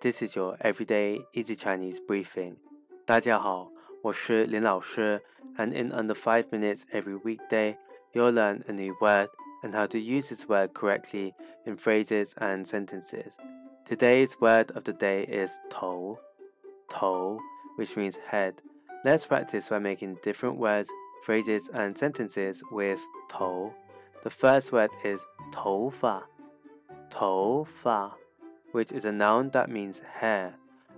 [0.00, 2.56] This is your everyday easy Chinese briefing.
[3.04, 3.70] 大家好，
[4.02, 5.22] 我是林老师
[5.56, 7.76] and in under 5 minutes every weekday,
[8.12, 9.28] you'll learn a new word
[9.62, 13.34] and how to use this word correctly in phrases and sentences.
[13.84, 16.18] Today's word of the day is 头,
[16.88, 17.38] 头,
[17.76, 18.54] which means head.
[19.04, 20.88] Let's practice by making different words,
[21.24, 23.72] phrases, and sentences with 头.
[24.22, 26.22] The first word is 头发,
[27.10, 28.16] 头发,
[28.72, 30.54] which is a noun that means hair.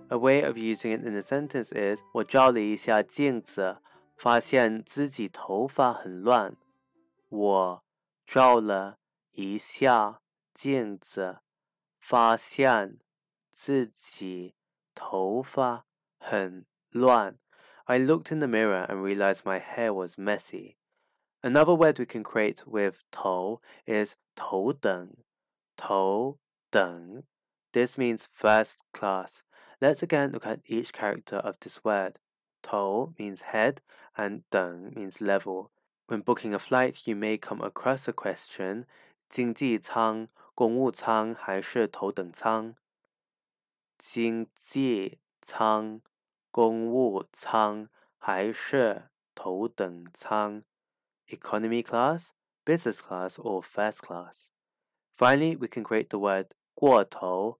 [0.09, 3.77] A way of using it in a sentence is 我照了一下镜子，
[4.15, 6.55] 发现自己头发很乱。
[7.29, 7.83] 我
[8.25, 8.99] 照了
[9.31, 10.21] 一下
[10.53, 11.39] 镜子，
[11.99, 12.99] 发现
[13.51, 14.55] 自己
[14.93, 15.85] 头发
[16.17, 17.37] 很乱。
[17.85, 20.75] I looked in the mirror and realized my hair was messy.
[21.41, 25.15] Another word we can create with 头 is 头等，
[25.75, 26.39] 头
[26.71, 27.23] 等
[27.73, 29.43] this means first class.
[29.81, 32.19] Let's again look at each character of this word.
[32.63, 33.81] To means head
[34.17, 35.71] and deng means level.
[36.07, 38.85] When booking a flight, you may come across a question:
[39.29, 42.75] 经济舱、公务舱还是头等舱？
[43.97, 46.01] 经济舱、
[46.51, 50.63] 公务舱还是头等舱？
[51.27, 52.29] Economy class,
[52.65, 54.49] business class, or first class.
[55.13, 57.58] Finally, we can create the word 过头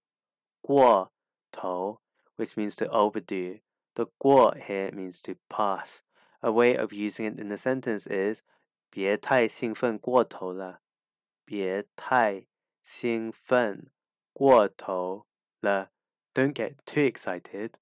[0.62, 1.12] 过
[1.52, 2.02] 头,
[2.36, 3.60] which means to overdo.
[3.96, 6.02] The 过 here means to pass.
[6.42, 8.42] A way of using it in a sentence is
[8.90, 10.82] 别太兴奋过头了。
[11.46, 12.48] 别太
[12.82, 13.92] 兴奋
[14.34, 15.26] 过头
[15.62, 15.92] 了。
[16.34, 17.76] Don't get too excited.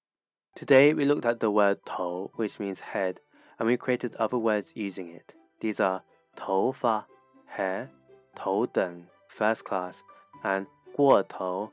[0.54, 3.16] Today we looked at the word 头, which means head,
[3.58, 5.34] and we created other words using it.
[5.58, 6.02] These are
[6.36, 7.08] 头发
[7.56, 7.88] hair,
[8.34, 10.00] 头等 first class,
[10.42, 11.72] and 过头